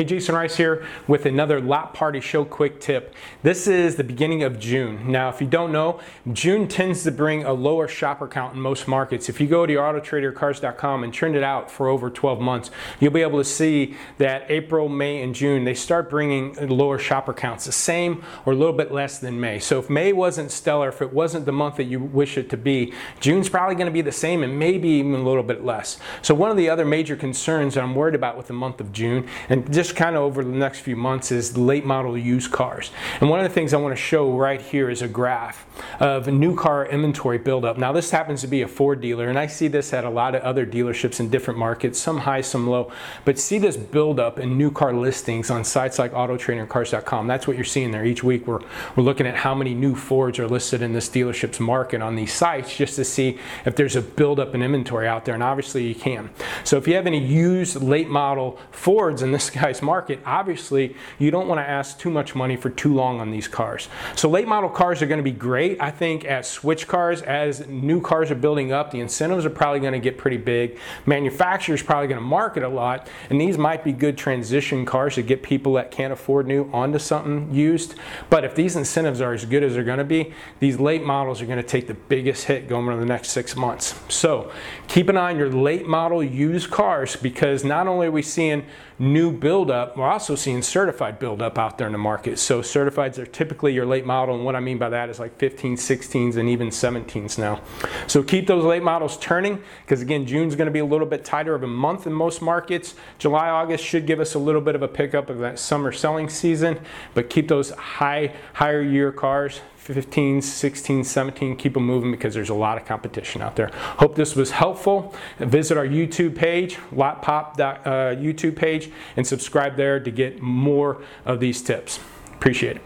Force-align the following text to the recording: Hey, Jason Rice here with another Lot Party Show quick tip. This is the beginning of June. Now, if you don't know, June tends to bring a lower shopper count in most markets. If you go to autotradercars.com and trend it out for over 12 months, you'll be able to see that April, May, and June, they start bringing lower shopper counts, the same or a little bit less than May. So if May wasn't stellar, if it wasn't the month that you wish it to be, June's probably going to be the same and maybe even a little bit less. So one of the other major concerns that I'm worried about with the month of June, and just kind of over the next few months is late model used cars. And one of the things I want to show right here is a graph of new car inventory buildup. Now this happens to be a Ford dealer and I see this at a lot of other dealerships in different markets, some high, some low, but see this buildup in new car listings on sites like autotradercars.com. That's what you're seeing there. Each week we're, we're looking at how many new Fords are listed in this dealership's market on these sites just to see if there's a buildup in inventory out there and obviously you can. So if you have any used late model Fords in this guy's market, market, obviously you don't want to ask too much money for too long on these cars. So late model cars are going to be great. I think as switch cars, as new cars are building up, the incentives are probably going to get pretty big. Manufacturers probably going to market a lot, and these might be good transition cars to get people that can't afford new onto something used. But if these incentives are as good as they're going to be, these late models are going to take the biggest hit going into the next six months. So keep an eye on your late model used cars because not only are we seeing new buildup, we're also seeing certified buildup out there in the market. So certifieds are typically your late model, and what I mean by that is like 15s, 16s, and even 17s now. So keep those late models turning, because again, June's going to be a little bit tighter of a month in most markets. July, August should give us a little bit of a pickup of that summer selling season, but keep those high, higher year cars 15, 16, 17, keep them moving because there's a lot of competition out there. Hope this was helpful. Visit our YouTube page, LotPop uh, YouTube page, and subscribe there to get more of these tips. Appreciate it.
Hey, 0.00 0.06
Jason 0.06 0.34
Rice 0.34 0.56
here 0.56 0.86
with 1.08 1.26
another 1.26 1.60
Lot 1.60 1.92
Party 1.92 2.20
Show 2.20 2.46
quick 2.46 2.80
tip. 2.80 3.14
This 3.42 3.66
is 3.66 3.96
the 3.96 4.02
beginning 4.02 4.42
of 4.42 4.58
June. 4.58 5.12
Now, 5.12 5.28
if 5.28 5.42
you 5.42 5.46
don't 5.46 5.72
know, 5.72 6.00
June 6.32 6.68
tends 6.68 7.04
to 7.04 7.10
bring 7.10 7.44
a 7.44 7.52
lower 7.52 7.86
shopper 7.86 8.26
count 8.26 8.54
in 8.54 8.62
most 8.62 8.88
markets. 8.88 9.28
If 9.28 9.42
you 9.42 9.46
go 9.46 9.66
to 9.66 9.74
autotradercars.com 9.74 11.04
and 11.04 11.12
trend 11.12 11.36
it 11.36 11.42
out 11.42 11.70
for 11.70 11.86
over 11.86 12.08
12 12.08 12.40
months, 12.40 12.70
you'll 12.98 13.12
be 13.12 13.20
able 13.20 13.40
to 13.40 13.44
see 13.44 13.94
that 14.16 14.50
April, 14.50 14.88
May, 14.88 15.20
and 15.20 15.34
June, 15.34 15.64
they 15.64 15.74
start 15.74 16.08
bringing 16.08 16.54
lower 16.54 16.98
shopper 16.98 17.34
counts, 17.34 17.66
the 17.66 17.72
same 17.72 18.24
or 18.46 18.54
a 18.54 18.56
little 18.56 18.72
bit 18.72 18.92
less 18.92 19.18
than 19.18 19.38
May. 19.38 19.58
So 19.58 19.80
if 19.80 19.90
May 19.90 20.14
wasn't 20.14 20.50
stellar, 20.50 20.88
if 20.88 21.02
it 21.02 21.12
wasn't 21.12 21.44
the 21.44 21.52
month 21.52 21.76
that 21.76 21.84
you 21.84 22.00
wish 22.00 22.38
it 22.38 22.48
to 22.48 22.56
be, 22.56 22.94
June's 23.20 23.50
probably 23.50 23.74
going 23.74 23.84
to 23.84 23.92
be 23.92 24.00
the 24.00 24.12
same 24.12 24.42
and 24.44 24.58
maybe 24.58 24.88
even 24.88 25.12
a 25.12 25.22
little 25.22 25.42
bit 25.42 25.62
less. 25.62 25.98
So 26.22 26.34
one 26.34 26.50
of 26.50 26.56
the 26.56 26.70
other 26.70 26.86
major 26.86 27.16
concerns 27.16 27.74
that 27.74 27.84
I'm 27.84 27.94
worried 27.94 28.14
about 28.14 28.38
with 28.38 28.46
the 28.46 28.54
month 28.54 28.80
of 28.80 28.92
June, 28.92 29.28
and 29.50 29.70
just 29.70 29.89
kind 29.94 30.16
of 30.16 30.22
over 30.22 30.42
the 30.44 30.50
next 30.50 30.80
few 30.80 30.96
months 30.96 31.32
is 31.32 31.56
late 31.56 31.84
model 31.84 32.16
used 32.16 32.50
cars. 32.50 32.90
And 33.20 33.28
one 33.30 33.40
of 33.40 33.44
the 33.44 33.54
things 33.54 33.74
I 33.74 33.76
want 33.76 33.96
to 33.96 34.02
show 34.02 34.32
right 34.32 34.60
here 34.60 34.90
is 34.90 35.02
a 35.02 35.08
graph 35.08 35.66
of 35.98 36.26
new 36.28 36.54
car 36.56 36.86
inventory 36.86 37.38
buildup. 37.38 37.78
Now 37.78 37.92
this 37.92 38.10
happens 38.10 38.40
to 38.42 38.46
be 38.46 38.62
a 38.62 38.68
Ford 38.68 39.00
dealer 39.00 39.28
and 39.28 39.38
I 39.38 39.46
see 39.46 39.68
this 39.68 39.92
at 39.92 40.04
a 40.04 40.10
lot 40.10 40.34
of 40.34 40.42
other 40.42 40.66
dealerships 40.66 41.20
in 41.20 41.30
different 41.30 41.58
markets, 41.58 41.98
some 41.98 42.18
high, 42.18 42.40
some 42.40 42.66
low, 42.68 42.92
but 43.24 43.38
see 43.38 43.58
this 43.58 43.76
buildup 43.76 44.38
in 44.38 44.56
new 44.56 44.70
car 44.70 44.92
listings 44.92 45.50
on 45.50 45.64
sites 45.64 45.98
like 45.98 46.12
autotradercars.com. 46.12 47.26
That's 47.26 47.46
what 47.46 47.56
you're 47.56 47.64
seeing 47.64 47.90
there. 47.90 48.04
Each 48.04 48.24
week 48.24 48.46
we're, 48.46 48.60
we're 48.96 49.04
looking 49.04 49.26
at 49.26 49.36
how 49.36 49.54
many 49.54 49.74
new 49.74 49.94
Fords 49.94 50.38
are 50.38 50.48
listed 50.48 50.82
in 50.82 50.92
this 50.92 51.08
dealership's 51.08 51.60
market 51.60 52.00
on 52.02 52.16
these 52.16 52.32
sites 52.32 52.76
just 52.76 52.96
to 52.96 53.04
see 53.04 53.38
if 53.64 53.76
there's 53.76 53.96
a 53.96 54.02
buildup 54.02 54.54
in 54.54 54.62
inventory 54.62 55.06
out 55.06 55.24
there 55.24 55.34
and 55.34 55.42
obviously 55.42 55.86
you 55.86 55.94
can. 55.94 56.30
So 56.64 56.76
if 56.76 56.88
you 56.88 56.94
have 56.94 57.06
any 57.06 57.24
used 57.24 57.76
late 57.76 58.08
model 58.08 58.58
Fords 58.70 59.22
in 59.22 59.30
this 59.30 59.50
guy's 59.50 59.69
market, 59.80 60.00
market, 60.00 60.20
obviously 60.24 60.96
you 61.18 61.30
don't 61.30 61.46
want 61.46 61.58
to 61.58 61.68
ask 61.68 61.98
too 61.98 62.10
much 62.10 62.34
money 62.34 62.56
for 62.56 62.70
too 62.70 62.94
long 62.94 63.20
on 63.20 63.30
these 63.30 63.46
cars. 63.46 63.88
So 64.16 64.28
late 64.28 64.48
model 64.48 64.70
cars 64.70 65.02
are 65.02 65.06
going 65.06 65.18
to 65.18 65.24
be 65.24 65.30
great. 65.30 65.80
I 65.80 65.90
think 65.90 66.24
as 66.24 66.48
switch 66.48 66.88
cars, 66.88 67.22
as 67.22 67.66
new 67.66 68.00
cars 68.00 68.30
are 68.30 68.34
building 68.34 68.72
up, 68.72 68.90
the 68.90 69.00
incentives 69.00 69.44
are 69.44 69.50
probably 69.50 69.80
going 69.80 69.92
to 69.92 69.98
get 69.98 70.16
pretty 70.16 70.36
big. 70.36 70.78
Manufacturers 71.06 71.82
probably 71.82 72.08
going 72.08 72.20
to 72.20 72.26
market 72.26 72.62
a 72.62 72.68
lot, 72.68 73.08
and 73.28 73.40
these 73.40 73.58
might 73.58 73.84
be 73.84 73.92
good 73.92 74.16
transition 74.16 74.86
cars 74.86 75.16
to 75.16 75.22
get 75.22 75.42
people 75.42 75.74
that 75.74 75.90
can't 75.90 76.12
afford 76.12 76.46
new 76.46 76.70
onto 76.72 76.98
something 76.98 77.52
used. 77.52 77.94
But 78.30 78.44
if 78.44 78.54
these 78.54 78.76
incentives 78.76 79.20
are 79.20 79.32
as 79.32 79.44
good 79.44 79.62
as 79.62 79.74
they're 79.74 79.84
going 79.84 79.98
to 79.98 80.04
be, 80.04 80.32
these 80.60 80.80
late 80.80 81.02
models 81.02 81.42
are 81.42 81.46
going 81.46 81.58
to 81.58 81.62
take 81.62 81.86
the 81.86 81.94
biggest 81.94 82.44
hit 82.44 82.68
going 82.68 82.86
into 82.86 82.98
the 82.98 83.06
next 83.06 83.30
six 83.30 83.54
months. 83.54 83.94
So 84.08 84.50
keep 84.88 85.08
an 85.08 85.16
eye 85.16 85.30
on 85.30 85.38
your 85.38 85.50
late 85.50 85.86
model 85.86 86.22
used 86.22 86.70
cars 86.70 87.16
because 87.16 87.64
not 87.64 87.86
only 87.86 88.06
are 88.06 88.10
we 88.10 88.22
seeing 88.22 88.64
new 89.00 89.32
buildup, 89.60 89.94
we're 89.94 90.08
also 90.08 90.34
seeing 90.34 90.62
certified 90.62 91.18
buildup 91.18 91.58
out 91.58 91.76
there 91.76 91.86
in 91.86 91.92
the 91.92 91.98
market. 91.98 92.38
So 92.38 92.62
certifieds 92.62 93.18
are 93.18 93.26
typically 93.26 93.74
your 93.74 93.84
late 93.84 94.06
model, 94.06 94.34
and 94.34 94.42
what 94.42 94.56
I 94.56 94.60
mean 94.60 94.78
by 94.78 94.88
that 94.88 95.10
is 95.10 95.20
like 95.20 95.36
15s, 95.36 95.74
16s, 95.74 96.36
and 96.36 96.48
even 96.48 96.68
17s 96.68 97.38
now. 97.38 97.60
So 98.06 98.22
keep 98.22 98.46
those 98.46 98.64
late 98.64 98.82
models 98.82 99.18
turning, 99.18 99.62
because 99.82 100.00
again, 100.00 100.24
June's 100.24 100.56
going 100.56 100.66
to 100.66 100.72
be 100.72 100.78
a 100.78 100.84
little 100.84 101.06
bit 101.06 101.26
tighter 101.26 101.54
of 101.54 101.62
a 101.62 101.66
month 101.66 102.06
in 102.06 102.12
most 102.14 102.40
markets. 102.40 102.94
July, 103.18 103.50
August 103.50 103.84
should 103.84 104.06
give 104.06 104.18
us 104.18 104.32
a 104.32 104.38
little 104.38 104.62
bit 104.62 104.74
of 104.74 104.80
a 104.80 104.88
pickup 104.88 105.28
of 105.28 105.38
that 105.40 105.58
summer 105.58 105.92
selling 105.92 106.30
season, 106.30 106.80
but 107.12 107.28
keep 107.28 107.48
those 107.48 107.70
high, 107.70 108.34
higher 108.54 108.80
year 108.80 109.12
cars 109.12 109.60
15, 109.80 110.42
16, 110.42 111.04
17, 111.04 111.56
keep 111.56 111.72
them 111.74 111.86
moving 111.86 112.10
because 112.10 112.34
there's 112.34 112.50
a 112.50 112.54
lot 112.54 112.76
of 112.76 112.84
competition 112.84 113.40
out 113.40 113.56
there. 113.56 113.68
Hope 113.96 114.14
this 114.14 114.36
was 114.36 114.50
helpful. 114.50 115.14
Visit 115.38 115.78
our 115.78 115.86
YouTube 115.86 116.36
page, 116.36 116.76
LotPop 116.92 117.58
uh, 117.58 118.14
YouTube 118.14 118.56
page, 118.56 118.90
and 119.16 119.26
subscribe 119.26 119.76
there 119.76 119.98
to 119.98 120.10
get 120.10 120.42
more 120.42 121.02
of 121.24 121.40
these 121.40 121.62
tips. 121.62 121.98
Appreciate 122.34 122.76
it. 122.76 122.82